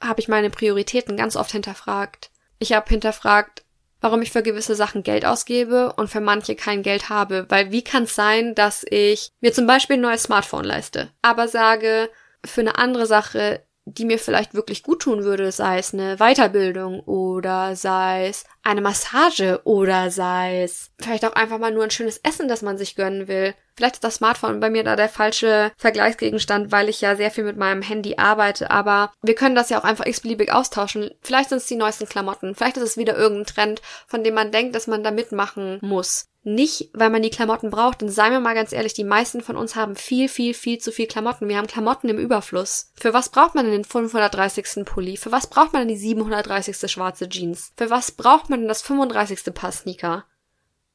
[0.00, 2.30] habe ich meine Prioritäten ganz oft hinterfragt.
[2.58, 3.64] Ich habe hinterfragt,
[4.00, 7.46] warum ich für gewisse Sachen Geld ausgebe und für manche kein Geld habe.
[7.48, 11.48] Weil wie kann es sein, dass ich mir zum Beispiel ein neues Smartphone leiste, aber
[11.48, 12.10] sage,
[12.44, 17.00] für eine andere Sache die mir vielleicht wirklich gut tun würde, sei es eine Weiterbildung
[17.00, 22.18] oder sei es eine Massage oder sei es vielleicht auch einfach mal nur ein schönes
[22.18, 23.54] Essen, das man sich gönnen will.
[23.76, 27.44] Vielleicht ist das Smartphone bei mir da der falsche Vergleichsgegenstand, weil ich ja sehr viel
[27.44, 31.10] mit meinem Handy arbeite, aber wir können das ja auch einfach x-beliebig austauschen.
[31.22, 34.52] Vielleicht sind es die neuesten Klamotten, vielleicht ist es wieder irgendein Trend, von dem man
[34.52, 36.26] denkt, dass man da mitmachen muss.
[36.46, 39.56] Nicht, weil man die Klamotten braucht, denn seien wir mal ganz ehrlich, die meisten von
[39.56, 41.48] uns haben viel, viel, viel zu viel Klamotten.
[41.48, 42.90] Wir haben Klamotten im Überfluss.
[42.94, 44.84] Für was braucht man denn den 530.
[44.84, 45.16] Pulli?
[45.16, 46.90] Für was braucht man denn die 730.
[46.90, 47.72] schwarze Jeans?
[47.78, 49.54] Für was braucht man denn das 35.
[49.54, 50.24] Paar Sneaker?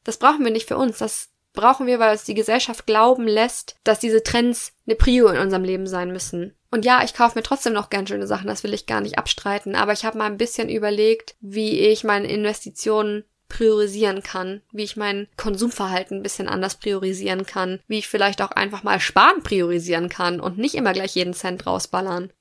[0.04, 0.98] Das brauchen wir nicht für uns.
[0.98, 5.40] Das brauchen wir, weil es die Gesellschaft glauben lässt, dass diese Trends eine Prio in
[5.40, 6.56] unserem Leben sein müssen.
[6.72, 9.18] Und ja, ich kaufe mir trotzdem noch gern schöne Sachen, das will ich gar nicht
[9.18, 14.84] abstreiten, aber ich habe mal ein bisschen überlegt, wie ich meine Investitionen priorisieren kann, wie
[14.84, 19.42] ich mein Konsumverhalten ein bisschen anders priorisieren kann, wie ich vielleicht auch einfach mal sparen
[19.42, 22.32] priorisieren kann und nicht immer gleich jeden Cent rausballern.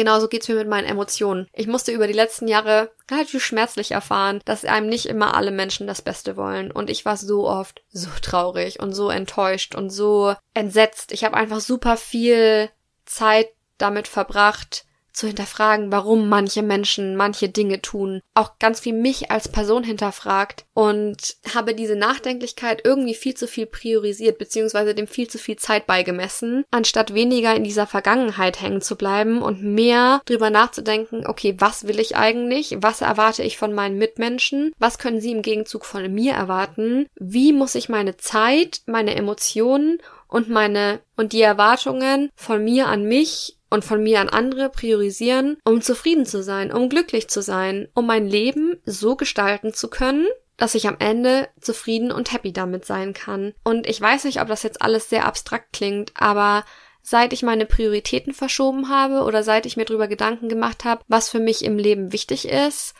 [0.00, 1.46] Genauso geht's mir mit meinen Emotionen.
[1.52, 5.86] Ich musste über die letzten Jahre relativ schmerzlich erfahren, dass einem nicht immer alle Menschen
[5.86, 6.70] das Beste wollen.
[6.70, 11.12] Und ich war so oft so traurig und so enttäuscht und so entsetzt.
[11.12, 12.70] Ich habe einfach super viel
[13.04, 14.86] Zeit damit verbracht,
[15.20, 20.64] zu hinterfragen, warum manche Menschen manche Dinge tun, auch ganz viel mich als Person hinterfragt
[20.72, 25.86] und habe diese Nachdenklichkeit irgendwie viel zu viel priorisiert, beziehungsweise dem viel zu viel Zeit
[25.86, 31.86] beigemessen, anstatt weniger in dieser Vergangenheit hängen zu bleiben und mehr drüber nachzudenken, okay, was
[31.86, 32.78] will ich eigentlich?
[32.80, 34.72] Was erwarte ich von meinen Mitmenschen?
[34.78, 37.06] Was können sie im Gegenzug von mir erwarten?
[37.16, 43.04] Wie muss ich meine Zeit, meine Emotionen und meine und die Erwartungen von mir an
[43.04, 47.88] mich und von mir an andere priorisieren, um zufrieden zu sein, um glücklich zu sein,
[47.94, 52.84] um mein Leben so gestalten zu können, dass ich am Ende zufrieden und happy damit
[52.84, 53.54] sein kann.
[53.64, 56.64] Und ich weiß nicht, ob das jetzt alles sehr abstrakt klingt, aber
[57.02, 61.30] seit ich meine Prioritäten verschoben habe oder seit ich mir darüber Gedanken gemacht habe, was
[61.30, 62.94] für mich im Leben wichtig ist,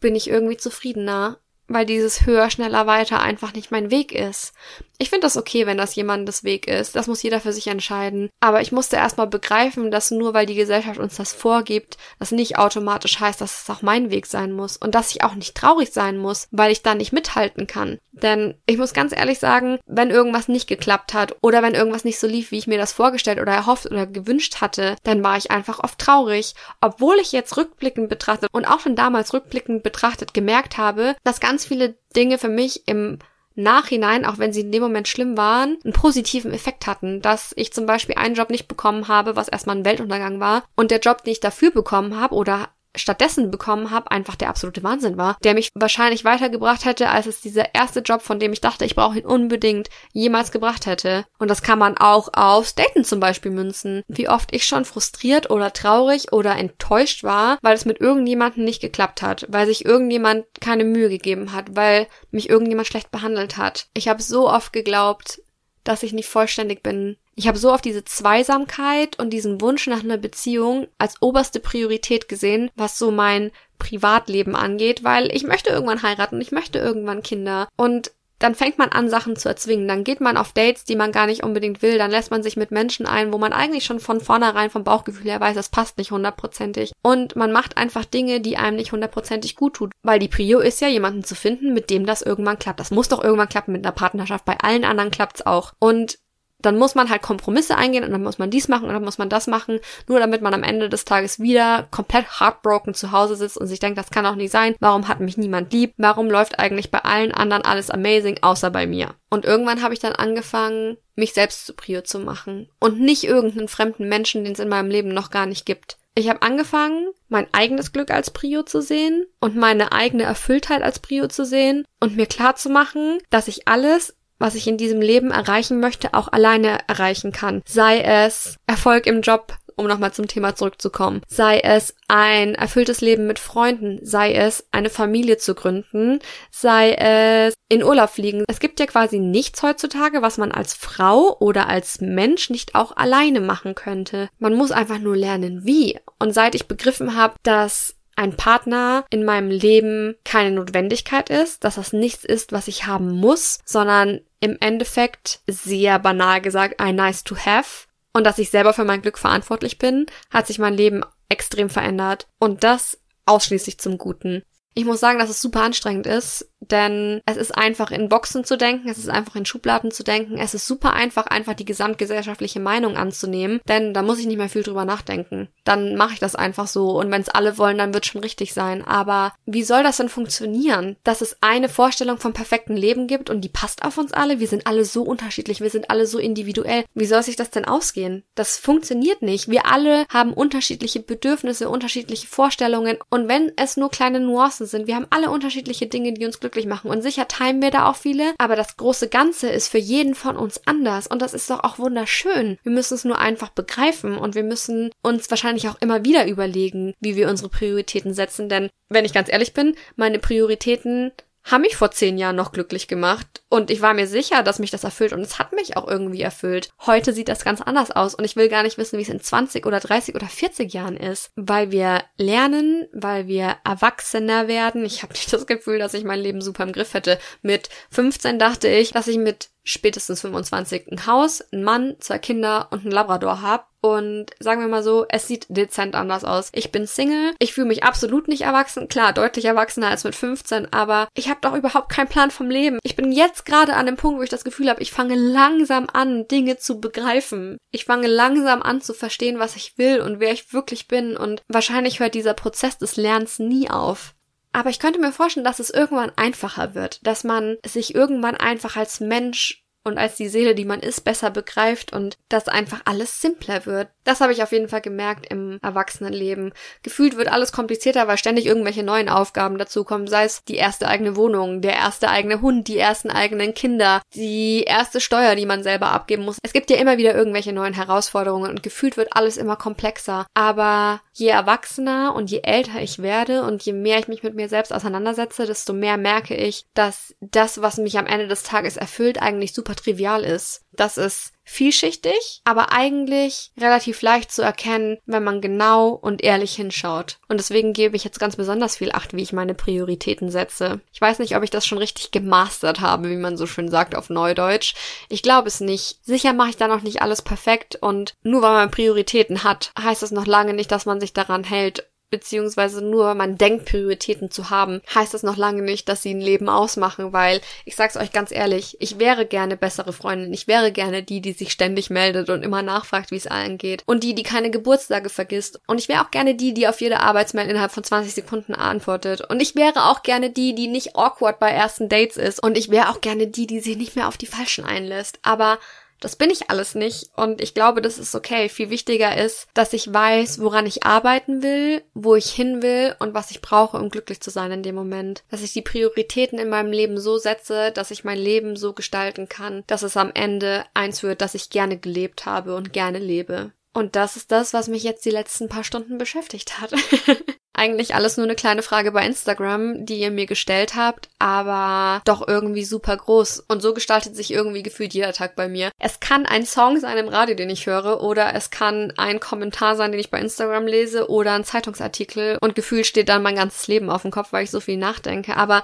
[0.00, 4.52] bin ich irgendwie zufriedener weil dieses höher, schneller, weiter einfach nicht mein Weg ist.
[5.00, 6.96] Ich finde das okay, wenn das jemandes Weg ist.
[6.96, 8.30] Das muss jeder für sich entscheiden.
[8.40, 12.58] Aber ich musste erstmal begreifen, dass nur weil die Gesellschaft uns das vorgibt, das nicht
[12.58, 14.76] automatisch heißt, dass es auch mein Weg sein muss.
[14.76, 17.98] Und dass ich auch nicht traurig sein muss, weil ich da nicht mithalten kann.
[18.10, 22.18] Denn ich muss ganz ehrlich sagen, wenn irgendwas nicht geklappt hat oder wenn irgendwas nicht
[22.18, 25.52] so lief, wie ich mir das vorgestellt oder erhofft oder gewünscht hatte, dann war ich
[25.52, 26.54] einfach oft traurig.
[26.80, 31.66] Obwohl ich jetzt rückblickend betrachtet und auch schon damals rückblickend betrachtet gemerkt habe, dass ganz
[31.66, 33.18] viele Dinge für mich im
[33.56, 37.20] Nachhinein, auch wenn sie in dem Moment schlimm waren, einen positiven Effekt hatten.
[37.20, 40.92] Dass ich zum Beispiel einen Job nicht bekommen habe, was erstmal ein Weltuntergang war, und
[40.92, 45.16] der Job, den ich dafür bekommen habe oder stattdessen bekommen habe, einfach der absolute Wahnsinn
[45.16, 48.84] war, der mich wahrscheinlich weitergebracht hätte, als es dieser erste Job, von dem ich dachte,
[48.84, 51.24] ich brauche ihn unbedingt, jemals gebracht hätte.
[51.38, 54.02] Und das kann man auch aufs Daten zum Beispiel münzen.
[54.08, 58.80] Wie oft ich schon frustriert oder traurig oder enttäuscht war, weil es mit irgendjemandem nicht
[58.80, 63.88] geklappt hat, weil sich irgendjemand keine Mühe gegeben hat, weil mich irgendjemand schlecht behandelt hat.
[63.94, 65.40] Ich habe so oft geglaubt,
[65.84, 67.16] dass ich nicht vollständig bin.
[67.38, 72.28] Ich habe so auf diese Zweisamkeit und diesen Wunsch nach einer Beziehung als oberste Priorität
[72.28, 77.68] gesehen, was so mein Privatleben angeht, weil ich möchte irgendwann heiraten, ich möchte irgendwann Kinder
[77.76, 79.86] und dann fängt man an, Sachen zu erzwingen.
[79.86, 81.98] Dann geht man auf Dates, die man gar nicht unbedingt will.
[81.98, 85.30] Dann lässt man sich mit Menschen ein, wo man eigentlich schon von vornherein vom Bauchgefühl
[85.30, 86.92] her weiß, das passt nicht hundertprozentig.
[87.02, 89.90] Und man macht einfach Dinge, die einem nicht hundertprozentig gut tut.
[90.04, 92.78] Weil die Prio ist ja, jemanden zu finden, mit dem das irgendwann klappt.
[92.78, 94.44] Das muss doch irgendwann klappen mit einer Partnerschaft.
[94.44, 95.72] Bei allen anderen klappt's auch.
[95.80, 96.18] Und
[96.60, 99.18] dann muss man halt Kompromisse eingehen und dann muss man dies machen und dann muss
[99.18, 103.36] man das machen, nur damit man am Ende des Tages wieder komplett heartbroken zu Hause
[103.36, 106.28] sitzt und sich denkt, das kann doch nicht sein, warum hat mich niemand lieb, warum
[106.30, 109.14] läuft eigentlich bei allen anderen alles amazing, außer bei mir.
[109.30, 113.68] Und irgendwann habe ich dann angefangen, mich selbst zu Prio zu machen und nicht irgendeinen
[113.68, 115.98] fremden Menschen, den es in meinem Leben noch gar nicht gibt.
[116.18, 120.98] Ich habe angefangen, mein eigenes Glück als Prio zu sehen und meine eigene Erfülltheit als
[120.98, 125.00] Prio zu sehen und mir klar zu machen, dass ich alles was ich in diesem
[125.00, 127.62] Leben erreichen möchte, auch alleine erreichen kann.
[127.66, 131.22] Sei es Erfolg im Job, um nochmal zum Thema zurückzukommen.
[131.28, 136.18] Sei es ein erfülltes Leben mit Freunden, sei es eine Familie zu gründen,
[136.50, 138.44] sei es in Urlaub fliegen.
[138.48, 142.96] Es gibt ja quasi nichts heutzutage, was man als Frau oder als Mensch nicht auch
[142.96, 144.28] alleine machen könnte.
[144.38, 145.98] Man muss einfach nur lernen, wie.
[146.18, 151.76] Und seit ich begriffen habe, dass ein Partner in meinem Leben keine Notwendigkeit ist, dass
[151.76, 157.22] das nichts ist, was ich haben muss, sondern im Endeffekt sehr banal gesagt ein nice
[157.22, 161.04] to have und dass ich selber für mein Glück verantwortlich bin, hat sich mein Leben
[161.28, 164.42] extrem verändert und das ausschließlich zum Guten.
[164.74, 168.56] Ich muss sagen, dass es super anstrengend ist, denn es ist einfach in Boxen zu
[168.56, 172.60] denken, es ist einfach in Schubladen zu denken, es ist super einfach, einfach die gesamtgesellschaftliche
[172.60, 175.48] Meinung anzunehmen, denn da muss ich nicht mehr viel drüber nachdenken.
[175.64, 178.54] Dann mache ich das einfach so und wenn es alle wollen, dann wird schon richtig
[178.54, 178.84] sein.
[178.84, 183.42] Aber wie soll das denn funktionieren, dass es eine Vorstellung vom perfekten Leben gibt und
[183.42, 184.40] die passt auf uns alle?
[184.40, 186.84] Wir sind alle so unterschiedlich, wir sind alle so individuell.
[186.94, 188.24] Wie soll sich das denn ausgehen?
[188.34, 189.48] Das funktioniert nicht.
[189.48, 194.96] Wir alle haben unterschiedliche Bedürfnisse, unterschiedliche Vorstellungen und wenn es nur kleine Nuancen sind, wir
[194.96, 196.90] haben alle unterschiedliche Dinge, die uns glücklich machen.
[196.90, 200.36] Und sicher teilen wir da auch viele, aber das große Ganze ist für jeden von
[200.36, 201.06] uns anders.
[201.06, 202.58] Und das ist doch auch wunderschön.
[202.62, 204.16] Wir müssen es nur einfach begreifen.
[204.16, 208.70] Und wir müssen uns wahrscheinlich auch immer wieder überlegen, wie wir unsere Prioritäten setzen, denn
[208.88, 211.12] wenn ich ganz ehrlich bin, meine Prioritäten
[211.50, 214.70] haben mich vor zehn Jahren noch glücklich gemacht und ich war mir sicher, dass mich
[214.70, 216.70] das erfüllt und es hat mich auch irgendwie erfüllt.
[216.86, 219.20] Heute sieht das ganz anders aus und ich will gar nicht wissen, wie es in
[219.20, 224.84] 20 oder 30 oder 40 Jahren ist, weil wir lernen, weil wir erwachsener werden.
[224.84, 227.18] Ich habe nicht das Gefühl, dass ich mein Leben super im Griff hätte.
[227.42, 232.68] Mit 15 dachte ich, dass ich mit spätestens 25 ein Haus, ein Mann, zwei Kinder
[232.70, 233.64] und ein Labrador habe.
[233.80, 236.50] Und sagen wir mal so, es sieht dezent anders aus.
[236.52, 240.72] Ich bin Single, ich fühle mich absolut nicht erwachsen, klar, deutlich erwachsener als mit 15,
[240.72, 242.80] aber ich habe doch überhaupt keinen Plan vom Leben.
[242.82, 245.86] Ich bin jetzt gerade an dem Punkt, wo ich das Gefühl habe, ich fange langsam
[245.92, 247.56] an, Dinge zu begreifen.
[247.70, 251.42] Ich fange langsam an zu verstehen, was ich will und wer ich wirklich bin und
[251.46, 254.14] wahrscheinlich hört dieser Prozess des Lernens nie auf.
[254.52, 258.76] Aber ich könnte mir vorstellen, dass es irgendwann einfacher wird, dass man sich irgendwann einfach
[258.76, 263.20] als Mensch und als die Seele, die man ist, besser begreift und dass einfach alles
[263.20, 263.88] simpler wird.
[264.08, 266.54] Das habe ich auf jeden Fall gemerkt im Erwachsenenleben.
[266.82, 271.14] Gefühlt wird alles komplizierter, weil ständig irgendwelche neuen Aufgaben dazukommen, sei es die erste eigene
[271.14, 275.92] Wohnung, der erste eigene Hund, die ersten eigenen Kinder, die erste Steuer, die man selber
[275.92, 276.38] abgeben muss.
[276.42, 280.26] Es gibt ja immer wieder irgendwelche neuen Herausforderungen und gefühlt wird alles immer komplexer.
[280.32, 284.48] Aber je erwachsener und je älter ich werde und je mehr ich mich mit mir
[284.48, 289.20] selbst auseinandersetze, desto mehr merke ich, dass das, was mich am Ende des Tages erfüllt,
[289.20, 290.62] eigentlich super trivial ist.
[290.72, 297.18] Das ist vielschichtig, aber eigentlich relativ leicht zu erkennen, wenn man genau und ehrlich hinschaut.
[297.26, 300.80] Und deswegen gebe ich jetzt ganz besonders viel Acht, wie ich meine Prioritäten setze.
[300.92, 303.94] Ich weiß nicht, ob ich das schon richtig gemastert habe, wie man so schön sagt
[303.96, 304.74] auf Neudeutsch.
[305.08, 305.98] Ich glaube es nicht.
[306.04, 310.02] Sicher mache ich da noch nicht alles perfekt und nur weil man Prioritäten hat, heißt
[310.02, 314.50] das noch lange nicht, dass man sich daran hält beziehungsweise nur man denkt, Prioritäten zu
[314.50, 318.12] haben, heißt das noch lange nicht, dass sie ein Leben ausmachen, weil ich sag's euch
[318.12, 322.30] ganz ehrlich, ich wäre gerne bessere Freundin, ich wäre gerne die, die sich ständig meldet
[322.30, 323.82] und immer nachfragt, wie es allen geht.
[323.86, 325.60] Und die, die keine Geburtstage vergisst.
[325.66, 329.20] Und ich wäre auch gerne die, die auf jede Arbeitsmail innerhalb von 20 Sekunden antwortet.
[329.20, 332.42] Und ich wäre auch gerne die, die nicht awkward bei ersten Dates ist.
[332.42, 335.58] Und ich wäre auch gerne die, die sich nicht mehr auf die Falschen einlässt, aber
[336.00, 338.48] das bin ich alles nicht und ich glaube, das ist okay.
[338.48, 343.14] Viel wichtiger ist, dass ich weiß, woran ich arbeiten will, wo ich hin will und
[343.14, 345.24] was ich brauche, um glücklich zu sein in dem Moment.
[345.30, 349.28] Dass ich die Prioritäten in meinem Leben so setze, dass ich mein Leben so gestalten
[349.28, 353.52] kann, dass es am Ende eins wird, dass ich gerne gelebt habe und gerne lebe.
[353.78, 356.72] Und das ist das, was mich jetzt die letzten paar Stunden beschäftigt hat.
[357.52, 362.26] Eigentlich alles nur eine kleine Frage bei Instagram, die ihr mir gestellt habt, aber doch
[362.26, 363.44] irgendwie super groß.
[363.46, 365.70] Und so gestaltet sich irgendwie gefühlt jeder Tag bei mir.
[365.78, 369.76] Es kann ein Song sein im Radio, den ich höre, oder es kann ein Kommentar
[369.76, 372.36] sein, den ich bei Instagram lese, oder ein Zeitungsartikel.
[372.40, 375.36] Und gefühlt steht dann mein ganzes Leben auf dem Kopf, weil ich so viel nachdenke.
[375.36, 375.62] Aber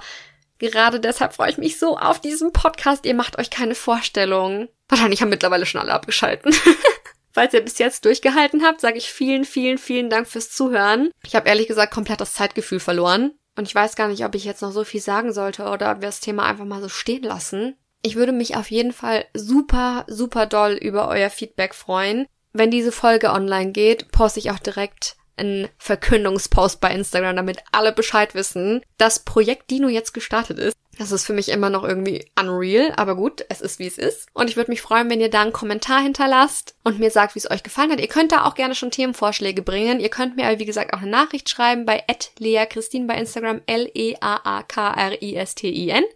[0.57, 3.05] Gerade deshalb freue ich mich so auf diesen Podcast.
[3.05, 4.69] Ihr macht euch keine Vorstellung.
[4.87, 6.55] Wahrscheinlich haben mittlerweile schon alle abgeschalten.
[7.35, 11.11] Falls ihr bis jetzt durchgehalten habt, sage ich vielen, vielen, vielen Dank fürs Zuhören.
[11.25, 13.33] Ich habe ehrlich gesagt komplett das Zeitgefühl verloren.
[13.57, 15.97] Und ich weiß gar nicht, ob ich jetzt noch so viel sagen sollte oder ob
[15.99, 17.75] wir das Thema einfach mal so stehen lassen.
[18.03, 22.25] Ich würde mich auf jeden Fall super, super doll über euer Feedback freuen.
[22.53, 27.91] Wenn diese Folge online geht, poste ich auch direkt einen Verkündungspost bei Instagram, damit alle
[27.91, 30.77] Bescheid wissen, dass Projekt Dino jetzt gestartet ist.
[30.97, 34.27] Das ist für mich immer noch irgendwie unreal, aber gut, es ist wie es ist.
[34.33, 37.39] Und ich würde mich freuen, wenn ihr da einen Kommentar hinterlasst und mir sagt, wie
[37.39, 37.99] es euch gefallen hat.
[37.99, 39.99] Ihr könnt da auch gerne schon Themenvorschläge bringen.
[39.99, 42.03] Ihr könnt mir aber, wie gesagt, auch eine Nachricht schreiben bei
[42.39, 44.03] @lea_christine bei Instagram L-E-A-A-K-R-I-S-T-I-N.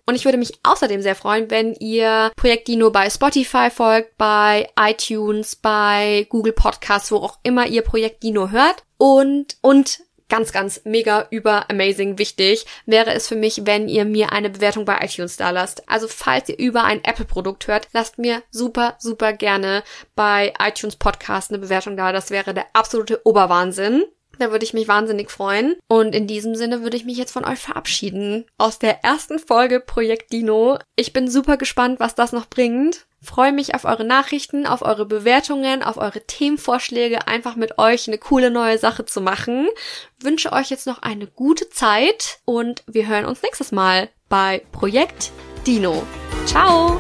[0.06, 4.70] Und ich würde mich außerdem sehr freuen, wenn ihr Projekt Dino bei Spotify folgt, bei
[4.80, 8.84] iTunes, bei Google Podcasts, wo auch immer ihr Projekt Dino hört.
[8.98, 14.32] Und, und ganz, ganz mega über amazing wichtig wäre es für mich, wenn ihr mir
[14.32, 15.90] eine Bewertung bei iTunes da lasst.
[15.90, 19.84] Also falls ihr über ein Apple-Produkt hört, lasst mir super, super gerne
[20.16, 22.12] bei iTunes Podcast eine Bewertung da.
[22.12, 24.06] Das wäre der absolute Oberwahnsinn.
[24.40, 25.76] Da würde ich mich wahnsinnig freuen.
[25.90, 28.46] Und in diesem Sinne würde ich mich jetzt von euch verabschieden.
[28.58, 30.80] Aus der ersten Folge Projekt Dino.
[30.96, 33.06] Ich bin super gespannt, was das noch bringt.
[33.22, 38.18] Freue mich auf eure Nachrichten, auf eure Bewertungen, auf eure Themenvorschläge, einfach mit euch eine
[38.18, 39.68] coole neue Sache zu machen.
[40.22, 45.32] Wünsche euch jetzt noch eine gute Zeit und wir hören uns nächstes Mal bei Projekt
[45.66, 46.04] Dino.
[46.46, 47.00] Ciao!